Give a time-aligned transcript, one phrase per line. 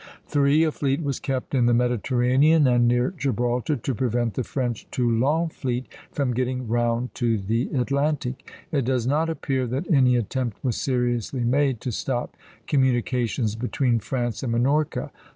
[0.25, 0.63] 3.
[0.63, 5.49] A fleet was kept in the Mediterranean and near Gibraltar to prevent the French Toulon
[5.49, 8.51] fleet from getting round to the Atlantic.
[8.71, 12.35] It does not appear that any attempt was seriously made to stop
[12.65, 15.11] communications between France and Minorca.